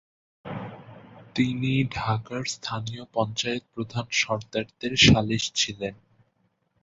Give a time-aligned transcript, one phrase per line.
[1.35, 5.95] তিনি ঢাকার স্থানীয় পঞ্চায়েত প্রধান সর্দারদের সালিস ছিলেন।